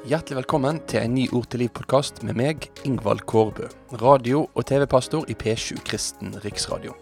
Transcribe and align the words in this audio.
Hjertelig 0.00 0.38
velkommen 0.38 0.78
til 0.88 1.02
en 1.04 1.12
ny 1.12 1.26
Ord 1.36 1.50
til 1.52 1.60
liv-podkast 1.60 2.22
med 2.24 2.38
meg, 2.40 2.62
Ingvald 2.88 3.20
Kårbø. 3.28 3.66
Radio- 4.00 4.46
og 4.56 4.64
TV-pastor 4.64 5.26
i 5.28 5.34
P7 5.36 5.76
Kristen 5.84 6.32
Riksradio. 6.40 6.94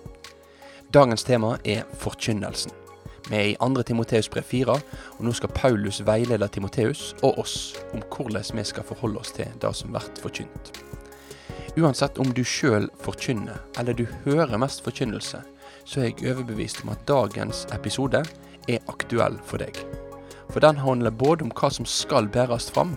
Dagens 0.90 1.22
tema 1.22 1.52
er 1.62 1.84
forkynnelsen. 2.02 2.72
Vi 3.28 3.36
er 3.36 3.44
i 3.52 3.54
2. 3.60 3.84
Timoteus 3.86 4.28
brev 4.28 4.42
4, 4.42 4.74
og 5.18 5.22
nå 5.22 5.32
skal 5.32 5.54
Paulus 5.54 6.00
veilede 6.02 6.48
Timoteus 6.48 7.14
og 7.22 7.38
oss 7.38 7.76
om 7.92 8.02
hvordan 8.02 8.58
vi 8.58 8.66
skal 8.66 8.88
forholde 8.90 9.22
oss 9.22 9.30
til 9.36 9.46
det 9.62 9.72
som 9.78 9.94
blir 9.94 10.10
forkynt. 10.18 10.72
Uansett 11.78 12.18
om 12.18 12.34
du 12.34 12.42
sjøl 12.42 12.90
forkynner, 12.98 13.62
eller 13.78 13.94
du 13.94 14.08
hører 14.24 14.58
mest 14.58 14.82
forkynnelse, 14.82 15.44
så 15.84 16.00
er 16.02 16.10
jeg 16.10 16.34
overbevist 16.34 16.82
om 16.82 16.90
at 16.96 17.06
dagens 17.06 17.62
episode 17.70 18.26
er 18.66 18.82
aktuell 18.90 19.38
for 19.46 19.62
deg. 19.62 19.78
For 20.58 20.66
den 20.66 20.80
handler 20.82 21.14
både 21.14 21.44
om 21.46 21.52
hva 21.54 21.68
som 21.70 21.86
skal 21.86 22.26
bæres 22.34 22.64
fram, 22.74 22.96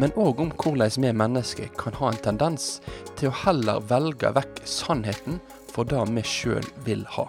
men 0.00 0.14
òg 0.16 0.38
om 0.40 0.52
hvordan 0.56 0.94
vi 1.04 1.10
mennesker 1.12 1.68
kan 1.76 1.92
ha 1.98 2.08
en 2.08 2.22
tendens 2.24 2.78
til 3.18 3.28
å 3.28 3.34
heller 3.42 3.84
velge 3.90 4.30
vekk 4.32 4.62
sannheten 4.64 5.36
for 5.74 5.84
det 5.84 6.00
vi 6.16 6.24
sjøl 6.24 6.64
vil 6.88 7.04
ha. 7.18 7.26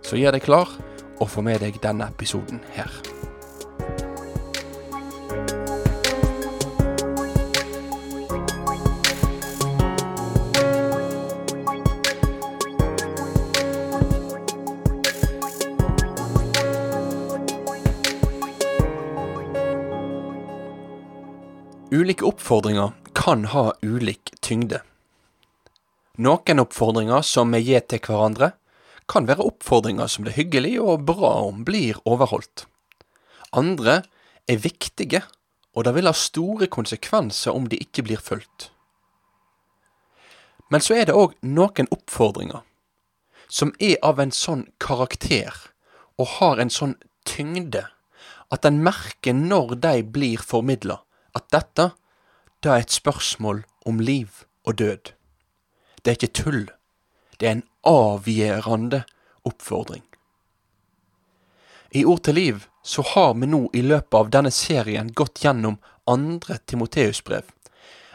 Så 0.00 0.16
gjør 0.16 0.38
deg 0.38 0.48
klar, 0.48 0.72
og 1.20 1.28
få 1.28 1.44
med 1.44 1.60
deg 1.60 1.76
denne 1.84 2.08
episoden 2.08 2.64
her. 2.72 2.88
Ulike 21.98 22.24
oppfordringer 22.24 22.92
kan 23.12 23.44
ha 23.44 23.72
ulik 23.82 24.30
tyngde. 24.40 24.78
Noen 26.14 26.60
oppfordringer 26.62 27.24
som 27.26 27.50
vi 27.50 27.58
gir 27.64 27.80
til 27.90 27.98
hverandre, 28.04 28.52
kan 29.10 29.26
være 29.26 29.42
oppfordringer 29.48 30.06
som 30.06 30.22
det 30.22 30.30
er 30.30 30.36
hyggelig 30.36 30.76
og 30.78 31.08
bra 31.08 31.32
om 31.48 31.64
blir 31.66 31.98
overholdt. 32.06 32.68
Andre 33.50 34.04
er 34.46 34.60
viktige, 34.62 35.24
og 35.74 35.88
det 35.88 35.94
vil 35.96 36.06
ha 36.06 36.14
store 36.14 36.68
konsekvenser 36.70 37.58
om 37.58 37.66
de 37.66 37.80
ikke 37.82 38.06
blir 38.06 38.22
fulgt. 38.22 38.68
Men 40.70 40.84
så 40.84 41.00
er 41.00 41.10
det 41.10 41.18
òg 41.18 41.34
noen 41.42 41.90
oppfordringer 41.98 42.62
som 43.48 43.74
er 43.82 43.98
av 44.06 44.22
en 44.22 44.36
sånn 44.44 44.68
karakter 44.78 45.50
og 46.14 46.30
har 46.38 46.62
en 46.62 46.70
sånn 46.70 46.94
tyngde 47.26 47.88
at 48.54 48.70
en 48.70 48.82
merker 48.86 49.34
når 49.34 49.80
de 49.82 49.96
blir 50.06 50.46
formidla 50.54 51.00
at 51.38 51.48
dette, 51.54 51.90
det 52.62 52.72
er 52.72 52.82
et 52.82 52.94
spørsmål 52.94 53.62
om 53.86 54.00
liv 54.02 54.44
og 54.66 54.78
død. 54.78 55.12
Det 56.02 56.10
er 56.10 56.18
ikke 56.18 56.34
tull. 56.42 56.64
Det 57.40 57.48
er 57.48 57.56
en 57.58 57.66
avgjørende 57.86 59.02
oppfordring. 59.46 60.02
I 61.90 62.04
Ord 62.04 62.24
til 62.24 62.34
liv 62.34 62.66
så 62.82 63.02
har 63.02 63.34
vi 63.34 63.46
nå 63.46 63.68
i 63.72 63.82
løpet 63.82 64.14
av 64.18 64.30
denne 64.32 64.50
serien 64.52 65.12
gått 65.12 65.40
gjennom 65.44 65.78
andre 66.08 66.58
Timoteus-brev. 66.66 67.46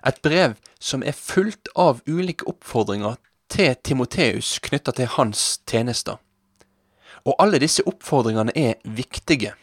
Et 0.05 0.19
brev 0.21 0.57
som 0.79 1.03
er 1.03 1.16
fullt 1.17 1.71
av 1.79 2.01
ulike 2.05 2.45
oppfordringer 2.49 3.16
til 3.53 3.75
Timoteus 3.85 4.57
knytta 4.66 4.94
til 4.97 5.09
hans 5.16 5.61
tjenester. 5.69 6.19
Og 7.23 7.38
alle 7.39 7.61
disse 7.63 7.85
oppfordringene 7.88 8.51
er 8.57 8.81
viktige. 8.83 9.53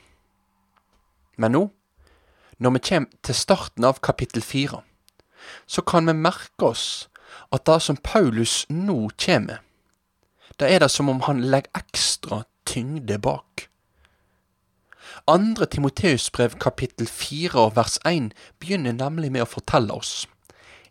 Men 1.37 1.55
nå 1.57 1.65
når 2.61 2.77
vi 2.77 2.83
kommer 2.89 3.23
til 3.25 3.35
starten 3.35 3.85
av 3.89 4.01
kapittel 4.05 4.45
fire, 4.45 4.83
så 5.67 5.83
kan 5.83 6.07
vi 6.07 6.13
merke 6.13 6.69
oss 6.69 7.09
at 7.53 7.65
det 7.67 7.81
som 7.83 7.97
Paulus 7.97 8.67
nå 8.69 9.09
kommer, 9.25 9.63
da 10.61 10.69
er 10.69 10.83
det 10.85 10.91
som 10.93 11.09
om 11.09 11.23
han 11.25 11.41
legger 11.41 11.81
ekstra 11.81 12.43
tyngde 12.69 13.19
bak. 13.19 13.71
Andre 15.27 15.67
Timoteusbrev 15.67 16.59
kapittel 16.61 17.09
fire 17.09 17.65
og 17.67 17.77
vers 17.77 17.99
én 18.07 18.31
begynner 18.61 18.93
nemlig 18.93 19.33
med 19.33 19.45
å 19.45 19.49
fortelle 19.49 19.93
oss 19.93 20.29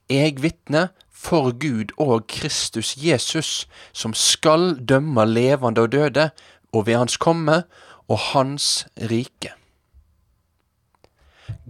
Jeg 0.09 0.41
vitner 0.41 0.89
for 1.13 1.51
Gud 1.53 1.93
og 1.97 2.25
Kristus 2.27 2.95
Jesus, 2.97 3.67
som 3.93 4.13
skal 4.13 4.73
dømme 4.89 5.25
levende 5.25 5.85
og 5.85 5.91
døde, 5.91 6.29
og 6.73 6.87
ved 6.87 6.97
Hans 6.97 7.17
komme 7.17 7.63
og 8.07 8.17
Hans 8.31 8.87
rike. 8.97 9.58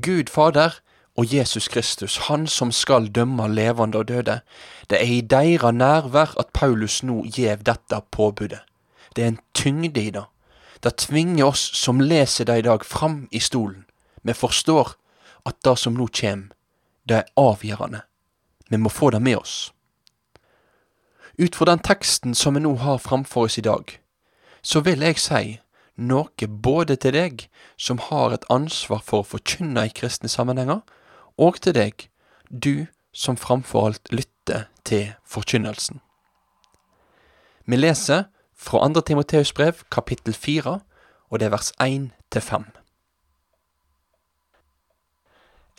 Gud 0.02 0.30
Fader 0.30 0.80
og 1.18 1.34
Jesus 1.34 1.68
Kristus, 1.68 2.18
Han 2.18 2.48
som 2.48 2.72
skal 2.72 3.08
dømme 3.08 3.48
levende 3.48 3.98
og 3.98 4.08
døde. 4.08 4.40
Det 4.90 5.02
er 5.02 5.06
i 5.06 5.22
deres 5.22 5.74
nærvær 5.74 6.40
at 6.40 6.48
Paulus 6.54 7.04
nå 7.04 7.24
gjev 7.26 7.64
dette 7.66 8.02
påbudet. 8.12 8.60
Det 9.16 9.24
er 9.24 9.28
en 9.28 9.40
tyngde 9.54 10.02
i 10.02 10.10
det. 10.10 10.24
Det 10.84 10.96
tvinger 10.96 11.46
oss 11.46 11.72
som 11.76 12.00
leser 12.00 12.46
det 12.46 12.58
i 12.58 12.62
dag, 12.62 12.86
fram 12.86 13.28
i 13.32 13.40
stolen. 13.40 13.86
Vi 14.24 14.34
forstår 14.34 14.96
at 15.46 15.56
det 15.66 15.78
som 15.78 15.94
nå 15.94 16.08
kjem, 16.08 16.52
det 17.10 17.18
er 17.18 17.32
avgjørende. 17.38 18.02
Vi 18.70 18.78
må 18.78 18.90
få 18.90 19.10
det 19.10 19.22
med 19.22 19.38
oss. 19.38 19.74
Ut 21.40 21.56
fra 21.56 21.66
den 21.66 21.80
teksten 21.80 22.36
som 22.36 22.56
vi 22.56 22.60
nå 22.64 22.76
har 22.76 22.98
framfor 22.98 23.48
oss 23.48 23.58
i 23.58 23.62
dag, 23.62 24.00
så 24.62 24.80
vil 24.80 25.02
jeg 25.02 25.20
si 25.20 25.60
noe 26.00 26.48
både 26.48 26.96
til 26.96 27.14
deg 27.14 27.46
som 27.78 28.00
har 28.10 28.34
et 28.34 28.48
ansvar 28.50 29.04
for 29.06 29.24
å 29.24 29.30
forkynne 29.36 29.86
i 29.86 29.94
kristne 29.94 30.32
sammenhenger, 30.32 30.82
og 31.38 31.60
til 31.64 31.76
deg, 31.76 32.10
du 32.50 32.88
som 33.14 33.38
framfor 33.38 33.90
alt 33.90 34.12
lytter 34.12 34.68
til 34.88 35.14
forkynnelsen. 35.28 36.02
Vi 37.66 37.78
leser 37.78 38.28
fra 38.56 38.82
2. 38.88 39.02
Timoteus 39.02 39.54
brev, 39.54 39.84
kapittel 39.92 40.34
4, 40.34 40.80
og 41.30 41.40
det 41.40 41.46
er 41.46 41.54
vers 41.54 41.72
1 41.80 42.12
til 42.32 42.42
5. 42.42 42.66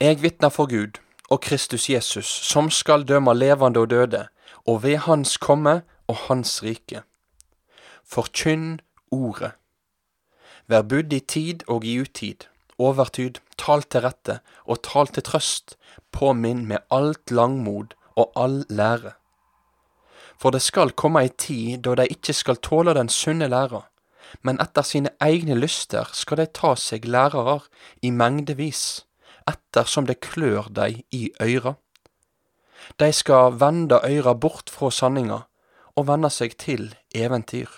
Jeg 0.00 0.22
vitner 0.22 0.48
for 0.48 0.70
Gud 0.70 1.00
og 1.30 1.40
Kristus 1.40 1.90
Jesus, 1.90 2.26
som 2.26 2.70
skal 2.70 3.04
dømme 3.04 3.34
levende 3.34 3.80
og 3.80 3.90
døde, 3.90 4.28
og 4.66 4.82
ved 4.82 4.96
Hans 4.96 5.36
komme 5.36 5.82
og 6.08 6.16
Hans 6.28 6.62
rike. 6.62 7.02
Forkynn 8.04 8.80
ordet. 9.10 9.52
Vær 10.70 10.84
budd 10.86 11.12
i 11.12 11.18
tid 11.18 11.64
og 11.66 11.82
i 11.84 11.96
utid, 11.98 12.46
overtyd, 12.78 13.40
tal 13.58 13.82
til 13.90 14.04
rette 14.04 14.36
og 14.70 14.84
tal 14.86 15.10
til 15.10 15.24
trøst, 15.26 15.74
påminn 16.14 16.62
med 16.70 16.86
alt 16.94 17.32
langmod 17.34 17.96
og 18.14 18.30
all 18.38 18.62
lære. 18.68 19.16
For 20.38 20.54
det 20.54 20.62
skal 20.62 20.94
komme 20.94 21.24
ei 21.26 21.32
tid 21.34 21.82
da 21.84 21.96
de 21.98 22.06
ikke 22.14 22.32
skal 22.36 22.62
tåle 22.62 22.94
den 22.94 23.10
sunne 23.10 23.50
læra, 23.50 23.82
men 24.46 24.62
etter 24.62 24.86
sine 24.86 25.10
egne 25.20 25.58
lyster 25.58 26.08
skal 26.14 26.38
de 26.40 26.46
ta 26.46 26.76
seg 26.78 27.04
lærere 27.04 27.58
i 28.02 28.14
mengdevis, 28.14 29.04
ettersom 29.50 30.06
det 30.06 30.20
klør 30.22 30.70
dei 30.70 31.02
i 31.10 31.32
øyra. 31.42 31.74
De 32.96 33.12
skal 33.12 33.58
vende 33.60 34.00
øyra 34.06 34.38
bort 34.38 34.70
fra 34.70 34.90
sanninga 34.94 35.42
og 35.96 36.06
vende 36.08 36.30
seg 36.30 36.56
til 36.62 36.92
eventyr. 37.14 37.68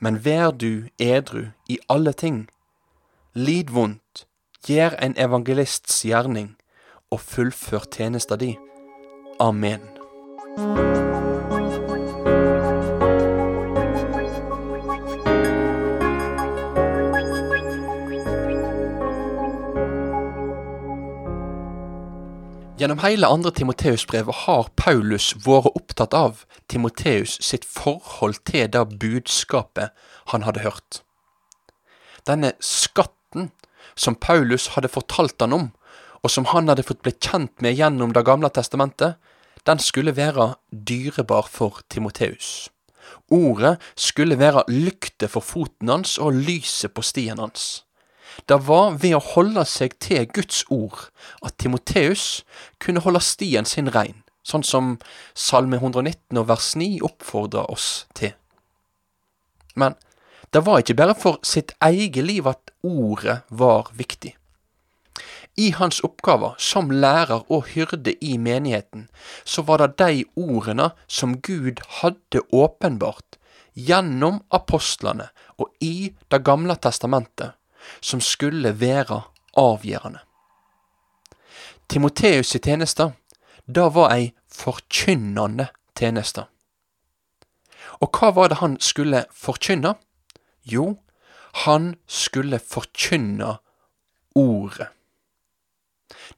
Men 0.00 0.24
vær 0.24 0.50
du 0.50 0.88
edru 0.98 1.46
i 1.68 1.78
alle 1.88 2.12
ting. 2.12 2.48
Lid 3.34 3.72
vondt, 3.72 4.26
gjør 4.68 4.96
en 5.00 5.16
evangelists 5.16 6.02
gjerning, 6.04 6.56
og 7.10 7.20
fullfør 7.20 7.88
tjenesta 7.92 8.36
di. 8.36 8.56
Amen. 9.40 9.80
Gjennom 22.76 23.00
hele 23.00 23.26
andre 23.26 23.50
Timoteus-brevet 23.50 24.44
har 24.44 24.68
Paulus 24.76 25.32
vært 25.46 25.72
opptatt 25.72 25.85
av 26.00 26.44
Timoteus 26.68 27.38
sitt 27.42 27.64
forhold 27.64 28.42
til 28.44 28.68
det 28.72 28.98
budskapet 29.00 29.90
han 30.32 30.42
hadde 30.42 30.64
hørt. 30.66 31.02
Denne 32.26 32.52
skatten 32.60 33.50
som 33.96 34.16
Paulus 34.18 34.74
hadde 34.74 34.92
fortalt 34.92 35.40
han 35.40 35.52
om, 35.52 35.66
og 36.22 36.30
som 36.30 36.48
han 36.50 36.68
hadde 36.68 36.84
fått 36.86 37.04
bli 37.06 37.14
kjent 37.22 37.62
med 37.62 37.76
gjennom 37.78 38.12
Det 38.12 38.24
gamle 38.26 38.50
testamentet, 38.50 39.16
den 39.66 39.78
skulle 39.78 40.16
være 40.16 40.54
dyrebar 40.70 41.48
for 41.50 41.80
Timoteus. 41.90 42.68
Ordet 43.30 43.76
skulle 43.96 44.38
være 44.38 44.64
lykte 44.68 45.28
for 45.28 45.42
foten 45.42 45.88
hans 45.88 46.18
og 46.18 46.34
lyset 46.34 46.94
på 46.94 47.02
stien 47.02 47.38
hans. 47.38 47.86
Det 48.48 48.58
var 48.66 48.98
ved 49.00 49.16
å 49.16 49.22
holde 49.32 49.64
seg 49.64 49.96
til 50.02 50.26
Guds 50.28 50.64
ord 50.70 51.08
at 51.42 51.56
Timoteus 51.58 52.44
kunne 52.82 53.00
holde 53.00 53.22
stien 53.24 53.64
sin 53.64 53.88
rein, 53.94 54.22
sånn 54.46 54.64
som 54.66 54.96
Salme 55.34 55.80
119 55.80 56.38
og 56.38 56.48
vers 56.50 56.72
9 56.78 57.02
oppfordrer 57.06 57.70
oss 57.72 58.06
til. 58.14 58.34
Men 59.74 59.96
det 60.54 60.62
var 60.64 60.80
ikke 60.80 60.96
bare 60.96 61.16
for 61.18 61.40
sitt 61.44 61.74
eget 61.84 62.22
liv 62.24 62.46
at 62.48 62.70
ordet 62.86 63.42
var 63.50 63.90
viktig. 63.98 64.36
I 65.56 65.70
hans 65.72 66.02
oppgaver 66.04 66.54
som 66.60 66.90
lærer 66.92 67.46
og 67.48 67.70
hyrde 67.72 68.12
i 68.24 68.36
menigheten, 68.38 69.08
så 69.44 69.64
var 69.64 69.80
det 69.80 69.96
de 69.98 70.24
ordene 70.36 70.90
som 71.08 71.38
Gud 71.40 71.80
hadde 72.00 72.44
åpenbart 72.52 73.38
gjennom 73.76 74.42
apostlene 74.52 75.30
og 75.56 75.72
i 75.80 76.12
Det 76.28 76.42
gamle 76.44 76.76
testamentet, 76.76 77.52
som 78.00 78.20
skulle 78.20 78.72
være 78.80 79.22
avgjørende. 79.56 80.20
Timoteus' 81.88 82.56
i 82.56 82.58
tjeneste, 82.58 83.12
det 83.66 83.94
var 83.94 84.12
ei 84.14 84.32
forkynnende 84.52 85.68
tjeneste. 85.98 86.46
Og 88.00 88.10
hva 88.14 88.30
var 88.34 88.48
det 88.48 88.60
han 88.60 88.76
skulle 88.80 89.24
forkynne? 89.34 89.94
Jo, 90.64 90.96
han 91.66 91.94
skulle 92.06 92.58
forkynne 92.58 93.56
ordet. 94.34 94.88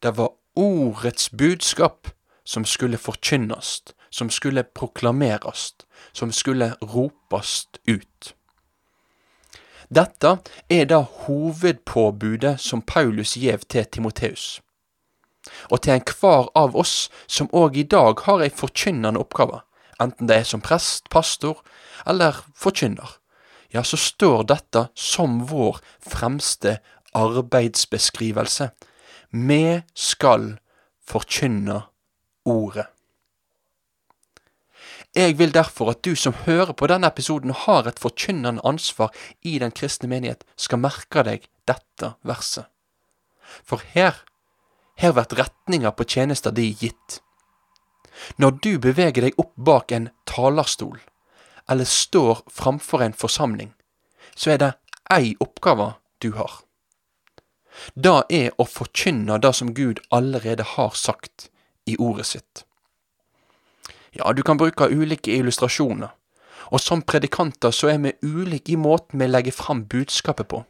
Det 0.02 0.16
var 0.16 0.32
ordets 0.56 1.30
budskap 1.30 2.08
som 2.44 2.64
skulle 2.64 2.98
forkynnes, 2.98 3.82
som 4.10 4.30
skulle 4.30 4.62
proklameres, 4.62 5.74
som 6.12 6.32
skulle 6.32 6.74
ropes 6.82 7.68
ut. 7.88 8.34
Dette 9.88 10.36
er 10.70 10.84
da 10.84 11.00
hovedpåbudet 11.00 12.60
som 12.60 12.82
Paulus 12.82 13.36
gjev 13.36 13.64
til 13.68 13.84
Timoteus. 13.84 14.60
Og 15.70 15.82
til 15.82 15.96
enhver 15.96 16.50
av 16.58 16.76
oss 16.76 17.08
som 17.26 17.50
òg 17.52 17.76
i 17.76 17.86
dag 17.86 18.20
har 18.26 18.44
ei 18.44 18.50
forkynnende 18.50 19.20
oppgave, 19.20 19.62
enten 20.00 20.30
det 20.30 20.42
er 20.42 20.48
som 20.48 20.62
prest, 20.64 21.08
pastor 21.10 21.62
eller 22.06 22.42
forkynner, 22.54 23.18
ja, 23.74 23.82
så 23.84 23.98
står 24.00 24.46
dette 24.48 24.86
som 24.96 25.42
vår 25.50 25.80
fremste 26.00 26.78
arbeidsbeskrivelse. 27.16 28.70
Vi 29.30 29.80
skal 29.94 30.54
forkynne 31.04 31.82
ordet. 32.48 32.86
Jeg 35.16 35.38
vil 35.38 35.54
derfor 35.54 35.90
at 35.90 36.04
du 36.04 36.14
som 36.16 36.34
hører 36.44 36.72
på 36.76 36.86
denne 36.86 37.08
episoden 37.08 37.50
har 37.50 37.88
et 37.88 37.98
forkynnende 37.98 38.62
ansvar 38.64 39.12
i 39.42 39.58
den 39.58 39.72
kristne 39.72 40.08
menighet, 40.08 40.44
skal 40.56 40.80
merke 40.80 41.24
deg 41.24 41.48
dette 41.68 42.12
verset. 42.22 42.68
For 43.64 43.80
her, 43.94 44.20
her 44.98 45.12
blir 45.12 45.38
retninga 45.38 45.92
på 45.94 46.04
tjenesta 46.04 46.50
di 46.50 46.72
gitt. 46.80 47.20
Når 48.36 48.58
du 48.62 48.72
beveger 48.82 49.22
deg 49.28 49.38
opp 49.38 49.54
bak 49.54 49.92
en 49.94 50.10
talerstol, 50.26 50.98
eller 51.70 51.86
står 51.86 52.42
framfor 52.50 53.04
en 53.04 53.14
forsamling, 53.14 53.74
så 54.34 54.54
er 54.54 54.62
det 54.62 54.72
ei 55.14 55.36
oppgave 55.40 55.92
du 56.18 56.32
har. 56.34 56.50
Det 57.94 58.16
er 58.34 58.50
å 58.58 58.66
forkynne 58.66 59.38
det 59.38 59.52
som 59.54 59.70
Gud 59.74 60.00
allerede 60.10 60.66
har 60.74 60.96
sagt 60.98 61.46
i 61.86 61.94
ordet 61.96 62.26
sitt. 62.26 62.64
Ja, 64.10 64.32
du 64.32 64.42
kan 64.42 64.58
bruke 64.58 64.88
ulike 64.90 65.36
illustrasjoner, 65.36 66.10
og 66.74 66.82
som 66.82 67.04
predikanter 67.06 67.70
så 67.70 67.92
er 67.92 68.02
vi 68.02 68.16
ulike 68.26 68.74
i 68.74 68.80
måten 68.80 69.22
vi 69.22 69.30
legger 69.30 69.54
fram 69.54 69.84
budskapet 69.86 70.50
på. 70.50 70.64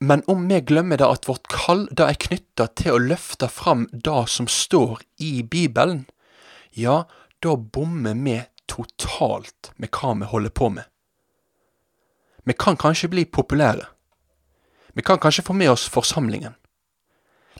Men 0.00 0.22
om 0.26 0.48
vi 0.48 0.60
glemmer 0.60 0.96
det 1.00 1.08
at 1.08 1.28
vårt 1.28 1.48
kall 1.48 1.86
da 1.90 2.10
er 2.10 2.20
knytta 2.20 2.68
til 2.76 2.96
å 2.96 3.04
løfte 3.12 3.48
fram 3.48 3.86
det 3.92 4.22
som 4.28 4.48
står 4.48 5.00
i 5.24 5.40
Bibelen, 5.42 6.04
ja, 6.76 7.06
da 7.40 7.56
bommer 7.56 8.14
vi 8.14 8.36
totalt 8.68 9.72
med 9.76 9.92
hva 9.96 10.12
vi 10.20 10.28
holder 10.28 10.52
på 10.52 10.68
med. 10.74 10.84
Vi 12.44 12.52
kan 12.52 12.76
kanskje 12.76 13.08
bli 13.08 13.24
populære. 13.24 13.86
Vi 14.92 15.02
kan 15.02 15.18
kanskje 15.18 15.44
få 15.44 15.52
med 15.52 15.70
oss 15.70 15.88
forsamlingen. 15.88 16.54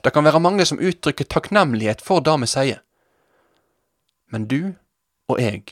Det 0.05 0.13
kan 0.13 0.25
være 0.25 0.41
mange 0.41 0.65
som 0.65 0.79
uttrykker 0.79 1.25
takknemlighet 1.25 2.05
for 2.05 2.21
det 2.21 2.37
vi 2.41 2.49
sier. 2.51 2.83
Men 4.31 4.47
du 4.47 4.77
og 5.29 5.41
jeg, 5.41 5.65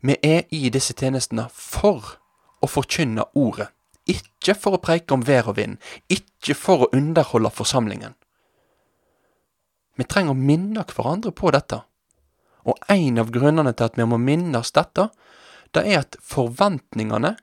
vi 0.00 0.16
er 0.22 0.46
i 0.54 0.70
disse 0.70 0.94
tjenestene 0.94 1.48
for 1.52 2.14
å 2.62 2.70
forkynne 2.70 3.26
ordet, 3.34 3.68
ikke 4.08 4.54
for 4.56 4.76
å 4.76 4.82
preike 4.82 5.14
om 5.14 5.24
vær 5.26 5.50
og 5.50 5.58
vind, 5.58 5.76
ikke 6.08 6.56
for 6.56 6.86
å 6.86 6.90
underholde 6.96 7.52
forsamlingen. 7.54 8.16
Vi 9.98 10.06
trenger 10.06 10.34
å 10.34 10.38
minne 10.38 10.84
hverandre 10.86 11.32
på 11.34 11.52
dette, 11.54 11.82
og 12.68 12.78
en 12.92 13.20
av 13.20 13.32
grunnene 13.34 13.72
til 13.74 13.88
at 13.88 13.98
vi 13.98 14.06
må 14.08 14.18
minnes 14.20 14.72
dette, 14.76 15.08
det 15.74 15.84
er 15.84 16.02
at 16.02 16.18
forventningene 16.24 17.34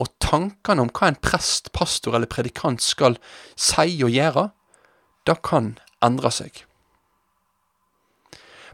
og 0.00 0.10
tankene 0.22 0.84
om 0.84 0.92
hva 0.94 1.10
en 1.10 1.18
prest, 1.20 1.72
pastor 1.76 2.16
eller 2.16 2.30
predikant 2.30 2.82
skal 2.82 3.18
si 3.56 3.98
og 4.04 4.12
gjøre, 4.14 4.48
det 5.24 5.36
kan 5.44 5.74
endre 6.04 6.32
seg. 6.32 6.64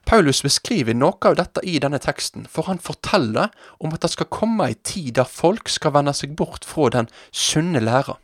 Paulus 0.09 0.43
beskriver 0.43 0.97
noe 0.97 1.19
av 1.29 1.37
dette 1.39 1.63
i 1.67 1.79
denne 1.83 2.01
teksten, 2.03 2.47
for 2.51 2.67
han 2.71 2.81
forteller 2.83 3.53
om 3.79 3.93
at 3.95 4.03
det 4.05 4.13
skal 4.15 4.31
komme 4.33 4.67
ei 4.71 4.79
tid 4.87 5.15
der 5.21 5.29
folk 5.29 5.71
skal 5.71 5.95
vende 5.95 6.15
seg 6.17 6.35
bort 6.39 6.67
fra 6.67 6.89
den 6.95 7.11
sunne 7.31 7.83
læra. 7.85 8.17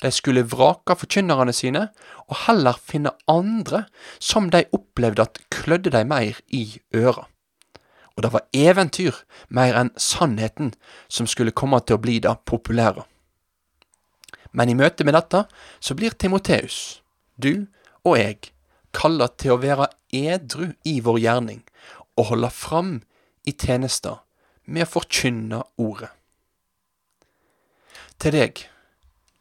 De 0.00 0.10
skulle 0.10 0.46
vrake 0.48 0.96
forkynnerne 0.96 1.52
sine, 1.52 1.88
og 2.28 2.40
heller 2.46 2.80
finne 2.80 3.12
andre 3.28 3.84
som 4.18 4.48
de 4.50 4.64
opplevde 4.72 5.26
at 5.26 5.40
klødde 5.52 5.92
dem 5.92 6.08
mer 6.08 6.40
i 6.48 6.80
øra. 6.94 7.28
Og 8.16 8.22
det 8.22 8.32
var 8.32 8.46
eventyr 8.54 9.16
mer 9.48 9.76
enn 9.76 9.90
sannheten 9.98 10.72
som 11.08 11.26
skulle 11.26 11.54
komme 11.54 11.80
til 11.82 11.98
å 11.98 12.02
bli 12.02 12.20
det 12.22 12.36
populære. 12.46 13.04
Men 14.54 14.70
i 14.70 14.78
møte 14.78 15.04
med 15.04 15.16
dette 15.18 15.44
så 15.82 15.96
blir 15.98 16.14
Timoteus, 16.14 17.02
du 17.36 17.66
og 18.06 18.16
jeg, 18.20 18.53
kalla 18.94 19.28
til 19.40 19.54
å 19.54 19.60
være 19.62 19.88
edru 20.14 20.70
i 20.86 20.98
vår 21.04 21.18
gjerning 21.24 21.62
og 22.14 22.30
holde 22.30 22.50
fram 22.54 22.92
i 23.44 23.52
tjenester 23.52 24.22
med 24.64 24.86
å 24.86 24.92
forkynne 24.94 25.60
ordet. 25.82 26.10
Til 28.22 28.36
deg, 28.36 28.62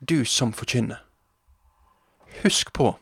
du 0.01 0.23
som 0.27 0.51
forkynner, 0.57 0.99
husk 2.41 2.73
på 2.75 2.95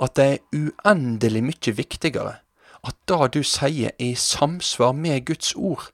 at 0.00 0.16
det 0.16 0.26
er 0.26 0.44
uendelig 0.56 1.42
mye 1.44 1.74
viktigere 1.76 2.36
at 2.86 2.96
det 3.10 3.32
du 3.36 3.42
sier 3.44 3.90
er 3.90 4.12
i 4.12 4.14
samsvar 4.16 4.94
med 4.96 5.26
Guds 5.28 5.52
ord, 5.56 5.90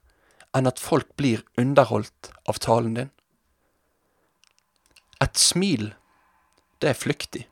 enn 0.55 0.69
at 0.69 0.79
folk 0.79 1.09
blir 1.19 1.43
underholdt 1.59 2.31
av 2.47 2.61
talen 2.63 2.95
din. 2.95 3.11
Et 5.23 5.35
smil, 5.39 5.91
det 6.79 6.93
er 6.93 6.99
flyktig 6.99 7.47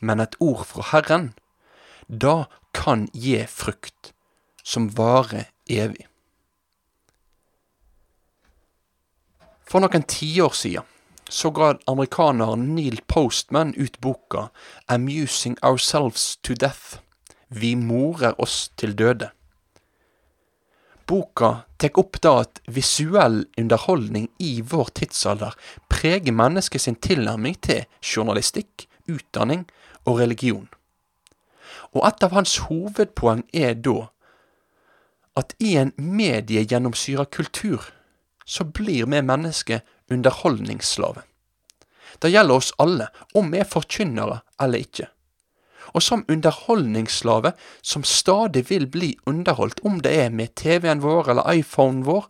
men 0.00 0.20
et 0.20 0.36
ord 0.40 0.64
fra 0.66 0.86
Herren, 0.92 1.32
da 2.08 2.46
kan 2.72 3.08
gi 3.12 3.38
frukt 3.46 4.12
som 4.62 4.88
varer 4.96 5.48
evig. 5.70 6.06
For 9.70 9.82
noen 9.82 10.02
tiår 10.10 10.56
siden 10.58 10.86
så 11.30 11.52
ga 11.54 11.76
amerikaneren 11.86 12.72
Neil 12.74 12.98
Postman 13.06 13.70
ut 13.78 14.00
boka 14.02 14.48
Amusing 14.90 15.54
Ourselves 15.62 16.40
to 16.42 16.56
Death. 16.58 16.98
Vi 17.48 17.76
morer 17.78 18.34
oss 18.42 18.72
til 18.74 18.96
døde. 18.98 19.30
Boka 21.06 21.62
tar 21.78 21.94
opp 21.98 22.18
da 22.22 22.32
at 22.42 22.60
visuell 22.70 23.44
underholdning 23.58 24.28
i 24.42 24.58
vår 24.62 24.90
tidsalder 24.98 25.54
preger 25.90 26.34
mennesket 26.34 26.82
sin 26.82 26.98
tilnærming 26.98 27.56
til 27.62 27.86
journalistikk, 28.02 28.86
utdanning 29.10 29.64
og 30.04 30.20
religion. 30.20 30.68
Og 31.92 32.06
et 32.06 32.22
av 32.22 32.34
hans 32.34 32.56
hovedpoeng 32.68 33.44
er 33.54 33.74
da 33.74 34.10
at 35.38 35.54
i 35.62 35.76
en 35.80 35.92
mediegjennomsyra 35.96 37.24
kultur 37.30 37.86
så 38.46 38.64
blir 38.64 39.06
vi 39.06 39.22
mennesker 39.22 39.80
underholdningsslave. 40.10 41.22
Det 42.18 42.32
gjelder 42.32 42.54
oss 42.54 42.72
alle, 42.82 43.06
om 43.34 43.52
vi 43.52 43.60
er 43.62 43.68
forkynnere 43.68 44.40
eller 44.60 44.82
ikke. 44.82 45.06
Og 45.94 46.02
som 46.02 46.24
underholdningsslave, 46.28 47.52
som 47.82 48.04
stadig 48.04 48.66
vil 48.70 48.86
bli 48.86 49.14
underholdt, 49.26 49.80
om 49.84 50.00
det 50.00 50.12
er 50.24 50.30
med 50.30 50.54
TV-en 50.56 51.02
vår 51.02 51.30
eller 51.32 51.52
iPhonen 51.52 52.04
vår, 52.06 52.26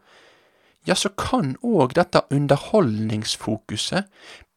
ja, 0.89 0.95
så 0.95 1.11
kan 1.13 1.57
òg 1.63 1.95
dette 1.97 2.23
underholdningsfokuset 2.33 4.09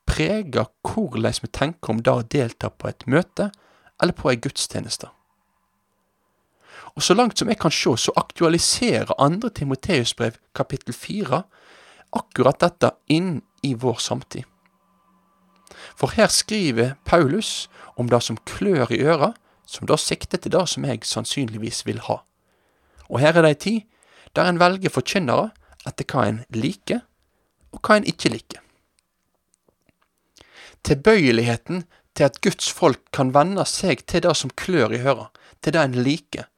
preger 0.06 0.70
hvordan 0.84 1.42
vi 1.42 1.50
tenker 1.52 1.94
om 1.94 2.02
det 2.04 2.14
å 2.14 2.28
delta 2.36 2.70
på 2.70 2.90
et 2.90 3.06
møte 3.08 3.52
eller 4.02 4.16
på 4.18 4.32
ei 4.32 4.40
gudstjeneste. 4.42 5.10
Og 6.94 7.02
så 7.02 7.16
langt 7.18 7.40
som 7.40 7.50
jeg 7.50 7.58
kan 7.62 7.74
se, 7.74 7.96
så 7.98 8.14
aktualiserer 8.18 9.16
andre 9.18 9.50
Timoteus-brev 9.50 10.38
kapittel 10.54 10.94
fire 10.94 11.44
akkurat 12.14 12.60
dette 12.62 12.92
inn 13.10 13.42
i 13.66 13.74
vår 13.74 14.02
samtid. 14.04 14.44
For 15.98 16.14
her 16.14 16.30
skriver 16.30 16.96
Paulus 17.06 17.68
om 17.98 18.10
det 18.10 18.22
som 18.24 18.38
klør 18.46 18.92
i 18.94 19.02
øra, 19.02 19.34
som 19.66 19.88
da 19.90 19.98
sikter 19.98 20.38
til 20.38 20.54
det 20.54 20.68
som 20.70 20.86
jeg 20.86 21.06
sannsynligvis 21.08 21.86
vil 21.88 22.02
ha. 22.06 22.22
Og 23.10 23.20
her 23.24 23.38
er 23.38 23.46
det 23.46 23.54
ei 23.56 23.62
tid 23.66 23.82
der 24.36 24.50
en 24.50 24.62
velger 24.62 24.94
forkynnere 24.94 25.52
etter 25.88 26.08
hva 26.10 26.28
en 26.30 26.44
liker, 26.54 27.04
og 27.74 27.82
hva 27.82 28.00
en 28.00 28.08
ikke 28.10 28.32
liker. 28.34 28.63
Tilbøyeligheten 30.84 31.86
til 32.14 32.28
at 32.28 32.42
Guds 32.44 32.70
folk 32.72 33.02
kan 33.16 33.32
venne 33.36 33.66
seg 33.70 34.04
til 34.10 34.26
det 34.26 34.36
som 34.38 34.52
klør 34.60 34.94
i 34.94 35.02
høra, 35.04 35.30
til 35.64 35.76
det 35.76 35.82
en 35.82 36.02
liker, 36.06 36.50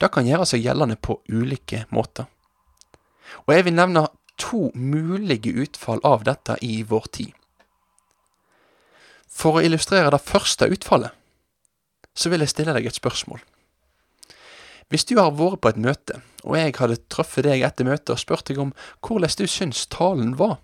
det 0.00 0.10
kan 0.10 0.26
gjøre 0.26 0.48
seg 0.48 0.64
gjeldende 0.64 0.96
på 0.98 1.20
ulike 1.30 1.84
måter. 1.94 2.26
Og 3.46 3.54
jeg 3.54 3.68
vil 3.68 3.76
nevne 3.76 4.08
to 4.40 4.70
mulige 4.74 5.52
utfall 5.62 6.02
av 6.04 6.24
dette 6.26 6.56
i 6.64 6.82
vår 6.88 7.06
tid. 7.14 7.30
For 9.30 9.58
å 9.58 9.62
illustrere 9.64 10.10
det 10.12 10.20
første 10.24 10.66
utfallet, 10.72 11.14
så 12.14 12.32
vil 12.32 12.42
jeg 12.44 12.52
stille 12.52 12.74
deg 12.76 12.88
et 12.88 12.98
spørsmål. 12.98 13.40
Hvis 14.92 15.06
du 15.08 15.14
har 15.16 15.32
vært 15.38 15.62
på 15.62 15.70
et 15.70 15.80
møte, 15.80 16.18
og 16.42 16.58
jeg 16.58 16.74
hadde 16.76 16.98
truffet 17.08 17.46
deg 17.46 17.62
etter 17.64 17.86
møtet 17.88 18.12
og 18.12 18.20
spurt 18.20 18.50
deg 18.50 18.58
om 18.60 18.74
hvordan 19.06 19.38
du 19.38 19.46
syns 19.48 19.86
talen 19.88 20.34
var, 20.36 20.58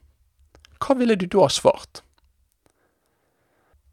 hva 0.83 0.99
ville 0.99 1.16
du 1.16 1.25
da 1.30 1.47
svart? 1.49 2.02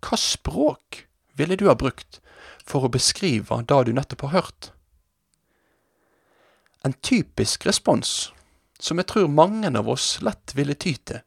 Hva 0.05 0.17
språk 0.21 1.05
ville 1.33 1.57
du 1.57 1.65
ha 1.69 1.75
brukt 1.75 2.19
for 2.65 2.85
å 2.85 2.93
beskrive 2.93 3.61
det 3.65 3.81
du 3.87 3.93
nettopp 3.93 4.27
har 4.27 4.35
hørt? 4.39 4.71
En 6.85 6.93
typisk 6.93 7.65
respons, 7.65 8.31
som 8.77 9.01
jeg 9.01 9.09
tror 9.09 9.31
mange 9.31 9.71
av 9.73 9.89
oss 9.89 10.19
lett 10.21 10.53
ville 10.53 10.77
ty 10.77 10.93
til, 11.01 11.23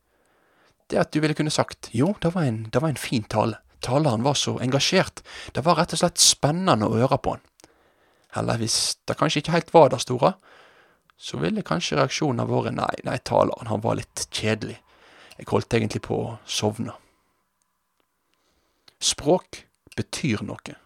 det 0.88 1.00
at 1.02 1.10
du 1.12 1.18
ville 1.20 1.34
kunne 1.36 1.52
sagt 1.52 1.90
jo, 1.92 2.14
det 2.22 2.30
var 2.36 2.46
en, 2.46 2.62
det 2.72 2.80
var 2.80 2.94
en 2.94 3.00
fin 3.00 3.26
tale. 3.26 3.58
Taleren 3.84 4.24
var 4.24 4.34
så 4.34 4.56
engasjert. 4.62 5.20
Det 5.52 5.62
var 5.66 5.76
rett 5.78 5.92
og 5.94 6.00
slett 6.00 6.22
spennende 6.22 6.88
å 6.88 6.96
høre 6.96 7.18
på 7.22 7.34
han. 7.36 7.42
Eller 8.38 8.60
hvis 8.62 8.96
det 9.06 9.18
kanskje 9.18 9.42
ikke 9.42 9.54
helt 9.54 9.74
var 9.74 9.92
det 9.92 10.00
store, 10.02 10.32
så 11.18 11.40
ville 11.42 11.66
kanskje 11.66 11.98
reaksjonen 11.98 12.48
vært 12.48 12.76
nei, 12.78 12.94
nei, 13.04 13.18
taleren 13.26 13.70
han 13.70 13.82
var 13.82 13.98
litt 13.98 14.28
kjedelig. 14.30 14.78
Jeg 15.38 15.50
holdt 15.50 15.74
egentlig 15.74 16.02
på 16.06 16.18
å 16.22 16.36
sovne. 16.46 16.94
Språk 18.98 19.64
betyr 19.96 20.42
noe. 20.46 20.76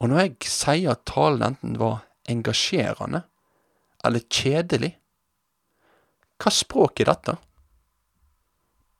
Og 0.00 0.10
når 0.10 0.20
jeg 0.20 0.50
sier 0.50 0.94
at 0.94 1.04
talen 1.08 1.44
enten 1.46 1.78
var 1.80 2.02
engasjerende 2.28 3.22
eller 4.04 4.24
kjedelig, 4.32 4.94
hva 6.40 6.52
språk 6.52 7.00
er 7.00 7.08
dette? 7.08 7.36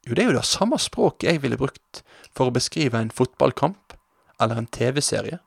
Jo, 0.05 0.13
det 0.13 0.23
er 0.23 0.29
jo 0.29 0.37
det 0.37 0.47
samme 0.47 0.77
språket 0.81 1.27
jeg 1.29 1.41
ville 1.43 1.59
brukt 1.59 2.01
for 2.35 2.49
å 2.49 2.55
beskrive 2.55 3.01
en 3.01 3.13
fotballkamp 3.13 3.95
eller 4.41 4.61
en 4.61 4.69
TV-serie. 4.69 5.39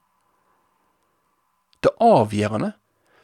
Det 1.82 1.94
avgjørende 2.02 2.72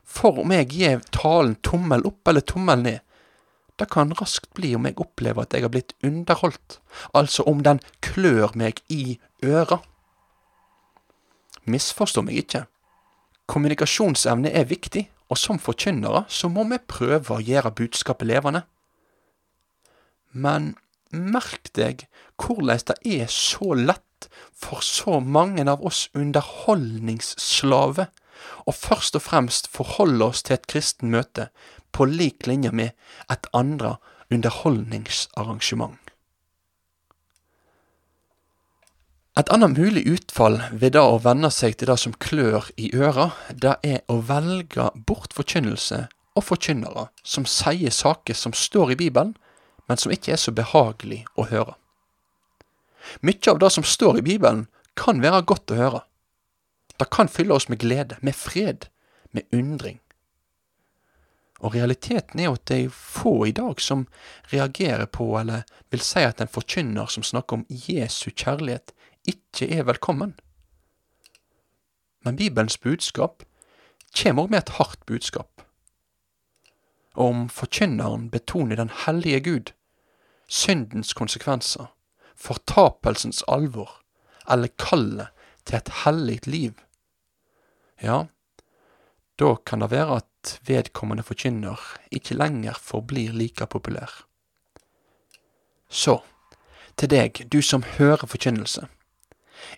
for 0.05 0.39
om 0.43 0.53
jeg 0.55 0.71
gir 0.71 1.03
talen 1.15 1.57
tommel 1.65 2.05
opp 2.07 2.29
eller 2.31 2.45
tommel 2.45 2.83
ned, 2.85 3.01
det 3.81 3.89
kan 3.91 4.15
raskt 4.21 4.53
bli 4.55 4.75
om 4.77 4.87
jeg 4.87 4.99
opplever 5.03 5.43
at 5.43 5.55
jeg 5.55 5.65
har 5.65 5.73
blitt 5.75 5.95
underholdt, 6.07 6.79
altså 7.13 7.47
om 7.51 7.65
den 7.67 7.81
klør 8.05 8.55
meg 8.59 8.81
i 8.93 9.19
øra. 9.43 9.81
Misforstå 11.65 12.23
meg 12.23 12.45
ikke. 12.45 12.65
Kommunikasjonsevne 13.51 14.53
er 14.55 14.69
viktig, 14.71 15.09
og 15.29 15.41
som 15.41 15.59
forkynnere 15.59 16.25
så 16.29 16.51
må 16.53 16.67
vi 16.71 16.79
prøve 16.79 17.35
å 17.35 17.43
gjøre 17.43 17.75
budskapet 17.75 18.29
levende. 18.29 18.63
Men 20.31 20.75
merk 21.11 21.71
deg 21.79 22.07
hvordan 22.41 22.83
det 22.91 22.99
er 23.21 23.31
så 23.31 23.75
lett 23.79 24.29
for 24.55 24.83
så 24.85 25.21
mange 25.21 25.65
av 25.71 25.83
oss 25.85 26.09
underholdningsslave 26.17 28.09
og 28.65 28.75
først 28.75 29.17
og 29.19 29.25
fremst 29.25 29.69
forholde 29.71 30.27
oss 30.27 30.43
til 30.45 30.59
et 30.59 30.69
kristen 30.71 31.13
møte 31.15 31.49
på 31.95 32.09
lik 32.11 32.49
linje 32.51 32.73
med 32.75 32.93
et 33.31 33.47
andre 33.55 33.97
underholdningsarrangement. 34.35 35.99
Et 39.35 39.49
annet 39.51 39.75
mulig 39.75 40.05
utfall 40.07 40.61
ved 40.71 40.95
det 40.95 41.03
å 41.03 41.19
venne 41.23 41.51
seg 41.51 41.75
til 41.79 41.91
det 41.91 41.97
som 41.99 42.15
klør 42.23 42.69
i 42.79 42.93
øra, 42.95 43.33
det 43.51 43.73
er 43.83 44.05
å 44.07 44.21
velge 44.23 44.93
bort 45.09 45.35
forkynnelse 45.35 46.05
og 46.39 46.47
forkynnere 46.47 47.09
som 47.27 47.47
sier 47.47 47.91
saker 47.91 48.39
som 48.39 48.55
står 48.55 48.95
i 48.95 48.99
Bibelen, 49.03 49.35
men 49.91 49.99
som 49.99 50.15
ikke 50.15 50.37
er 50.37 50.41
så 50.41 50.55
behagelig 50.55 51.25
å 51.35 51.49
høre. 51.51 51.75
Mykje 53.27 53.57
av 53.57 53.61
det 53.65 53.73
som 53.75 53.85
står 53.85 54.23
i 54.23 54.27
Bibelen, 54.31 54.67
kan 54.95 55.19
være 55.19 55.43
godt 55.43 55.75
å 55.75 55.81
høre. 55.81 56.01
Det 56.95 57.11
kan 57.11 57.27
fylle 57.27 57.59
oss 57.59 57.67
med 57.69 57.83
glede, 57.83 58.17
med 58.23 58.39
fred, 58.39 58.87
med 59.35 59.51
undring. 59.51 59.99
Og 61.65 61.73
realiteten 61.75 62.41
er 62.41 62.51
jo 62.51 62.57
at 62.59 62.67
det 62.69 62.79
er 62.85 62.93
få 62.93 63.47
i 63.49 63.55
dag 63.57 63.81
som 63.81 64.05
reagerer 64.53 65.07
på, 65.09 65.31
eller 65.41 65.65
vil 65.91 66.03
si 66.05 66.21
at 66.21 66.43
en 66.45 66.51
forkynner 66.51 67.09
som 67.09 67.25
snakker 67.25 67.61
om 67.61 67.67
Jesu 67.69 68.29
kjærlighet, 68.31 68.93
ikke 69.25 69.71
er 69.73 69.87
velkommen. 69.89 70.35
Men 72.25 72.37
Bibelens 72.37 72.77
budskap 72.77 73.47
kommer 74.13 74.45
òg 74.45 74.53
med 74.53 74.61
et 74.61 74.75
hardt 74.77 75.07
budskap. 75.09 75.65
Og 77.15 77.31
om 77.31 77.49
forkynneren 77.49 78.29
betoner 78.31 78.77
den 78.77 78.93
hellige 79.07 79.41
Gud, 79.41 79.73
syndens 80.49 81.15
konsekvenser, 81.17 81.89
fortapelsens 82.37 83.41
alvor, 83.49 84.03
eller 84.51 84.69
kallet 84.77 85.33
til 85.65 85.81
et 85.81 85.93
hellig 86.05 86.39
liv, 86.47 86.77
ja, 88.03 88.25
da 89.41 89.55
kan 89.67 89.81
det 89.81 89.91
være 89.91 90.21
at 90.21 90.29
vedkommende 90.67 91.25
forkynner 91.27 91.81
ikke 92.15 92.37
lenger 92.39 92.79
forblir 92.81 93.33
like 93.33 93.67
populær. 93.67 94.11
Så, 95.89 96.19
til 96.97 97.11
deg, 97.11 97.45
du 97.53 97.61
som 97.63 97.85
hører 97.97 98.27
forkynnelse. 98.27 98.87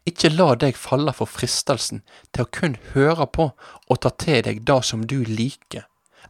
Ikke 0.08 0.30
la 0.32 0.54
deg 0.58 0.78
falle 0.78 1.12
for 1.14 1.30
fristelsen 1.30 2.02
til 2.34 2.46
å 2.46 2.50
kun 2.58 2.76
høre 2.94 3.26
på 3.26 3.50
og 3.54 4.00
ta 4.02 4.10
til 4.10 4.42
deg 4.46 4.64
det 4.66 4.80
som 4.88 5.04
du 5.06 5.20
liker, 5.28 5.86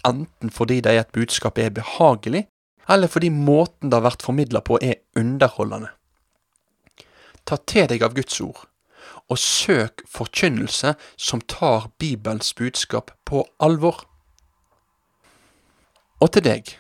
enten 0.07 0.52
fordi 0.52 0.81
det 0.85 0.93
er 0.93 1.05
et 1.05 1.14
budskap 1.16 1.59
er 1.59 1.73
behagelig, 1.75 2.47
eller 2.88 3.11
fordi 3.11 3.31
måten 3.35 3.90
det 3.90 3.99
har 3.99 4.07
vært 4.07 4.26
formidla 4.26 4.62
på 4.62 4.78
er 4.83 5.00
underholdende. 5.19 5.90
Ta 7.47 7.59
til 7.62 7.88
deg 7.90 8.02
av 8.02 8.14
Guds 8.14 8.40
ord, 8.43 8.66
og 9.31 9.38
søk 9.38 10.05
forkynnelse 10.11 10.95
som 11.16 11.43
tar 11.43 11.90
Bibelens 11.99 12.52
budskap 12.55 13.12
på 13.26 13.45
alvor. 13.62 14.05
Og 16.21 16.33
til 16.33 16.47
deg, 16.47 16.71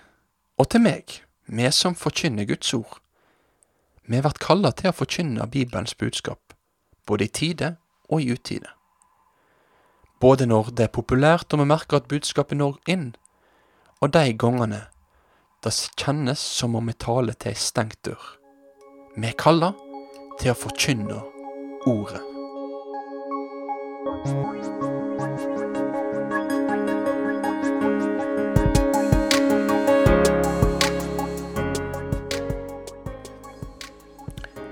og 0.56 0.70
til 0.72 0.80
meg, 0.80 1.18
vi 1.46 1.68
som 1.68 1.94
forkynner 1.94 2.46
Guds 2.48 2.72
ord. 2.74 3.00
Vi 4.08 4.20
blir 4.22 4.38
kalla 4.40 4.70
til 4.72 4.88
å 4.88 4.96
forkynne 4.96 5.44
Bibelens 5.52 5.92
budskap, 5.94 6.54
både 7.06 7.26
i 7.26 7.28
tide 7.28 7.74
og 8.08 8.22
i 8.22 8.32
utide. 8.32 8.70
Både 10.20 10.46
når 10.48 10.72
det 10.72 10.86
er 10.86 10.94
populært 10.96 11.52
og 11.52 11.60
vi 11.60 11.68
merker 11.68 12.00
at 12.00 12.08
budskapet 12.08 12.56
når 12.56 12.80
inn, 12.88 13.10
og 14.00 14.14
de 14.16 14.32
gangene 14.40 14.86
det 15.64 15.74
kjennes 16.00 16.40
som 16.40 16.76
om 16.78 16.88
vi 16.88 16.96
taler 16.96 17.36
til 17.36 17.52
ei 17.52 17.60
stengt 17.60 18.00
dør. 18.08 18.22
Vi 19.16 19.28
er 19.28 19.36
kalla 19.36 19.74
til 20.40 20.52
å 20.54 20.60
forkynne 20.64 21.20
Ordet. 21.86 22.22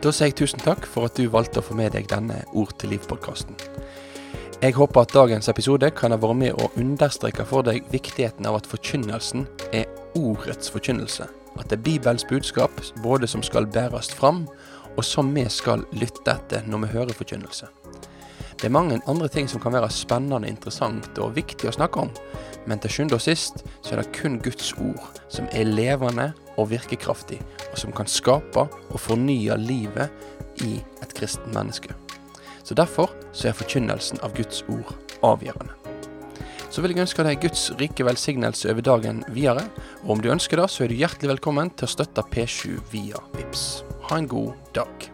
Da 0.04 0.10
sier 0.12 0.28
jeg 0.28 0.34
tusen 0.36 0.60
takk 0.60 0.84
for 0.84 1.08
at 1.08 1.16
du 1.16 1.30
valgte 1.32 1.62
å 1.62 1.64
få 1.64 1.74
med 1.78 1.94
deg 1.94 2.10
denne 2.10 2.42
Ord 2.52 2.74
til 2.76 2.90
liv-podkasten. 2.92 3.56
Jeg 4.60 4.74
håper 4.76 5.00
at 5.00 5.14
dagens 5.16 5.48
episode 5.48 5.88
kan 5.96 6.12
ha 6.12 6.18
vært 6.20 6.36
med 6.42 6.60
å 6.60 6.66
understreke 6.76 7.46
for 7.48 7.64
deg 7.64 7.88
viktigheten 7.88 8.44
av 8.44 8.58
at 8.58 8.68
forkynnelsen 8.68 9.46
er 9.72 9.88
ordets 10.20 10.68
forkynnelse. 10.74 11.24
At 11.56 11.72
det 11.72 11.78
er 11.78 11.86
Bibels 11.88 12.26
budskap 12.28 12.84
både 13.00 13.30
som 13.32 13.40
skal 13.40 13.64
bæres 13.64 14.12
fram, 14.12 14.44
og 14.92 15.08
som 15.08 15.32
vi 15.32 15.46
skal 15.48 15.86
lytte 15.96 16.36
etter 16.36 16.68
når 16.68 16.84
vi 16.84 16.92
hører 16.98 17.16
forkynnelse. 17.16 17.72
Det 18.60 18.68
er 18.68 18.76
mange 18.76 19.00
andre 19.08 19.32
ting 19.32 19.48
som 19.48 19.62
kan 19.64 19.72
være 19.72 19.88
spennende, 19.88 20.52
interessant 20.52 21.16
og 21.16 21.32
viktig 21.40 21.72
å 21.72 21.76
snakke 21.80 22.04
om, 22.04 22.12
men 22.68 22.76
til 22.84 22.92
sjuende 22.92 23.16
og 23.16 23.24
sist 23.24 23.64
så 23.80 23.96
er 23.96 24.02
det 24.02 24.12
kun 24.20 24.36
Guds 24.44 24.76
ord 24.76 25.24
som 25.32 25.48
er 25.56 25.64
levende 25.64 26.34
og 26.56 26.70
virkekraftig, 26.72 27.40
og 27.70 27.78
som 27.80 27.94
kan 27.94 28.10
skape 28.10 28.66
og 28.66 29.00
fornye 29.00 29.56
livet 29.60 30.10
i 30.64 30.78
et 31.02 31.14
kristen 31.16 31.54
menneske. 31.54 31.94
Så 32.64 32.74
Derfor 32.74 33.12
så 33.32 33.50
er 33.50 33.58
forkynnelsen 33.58 34.22
av 34.24 34.36
Guds 34.36 34.62
ord 34.72 34.94
avgjørende. 35.24 35.74
Så 36.74 36.82
vil 36.82 36.90
jeg 36.90 37.04
ønske 37.04 37.22
deg 37.22 37.42
Guds 37.44 37.68
rike 37.78 38.06
velsignelse 38.06 38.72
over 38.72 38.82
dagen 38.82 39.22
videre, 39.30 39.68
og 40.02 40.16
om 40.16 40.22
du 40.24 40.32
ønsker 40.32 40.58
det, 40.58 40.66
så 40.72 40.84
er 40.84 40.90
du 40.90 40.98
hjertelig 40.98 41.36
velkommen 41.36 41.70
til 41.70 41.86
å 41.86 41.94
støtte 41.94 42.26
P7 42.34 42.80
via 42.90 43.20
VIPS. 43.36 43.84
Ha 44.10 44.18
en 44.18 44.30
god 44.30 44.56
dag. 44.74 45.13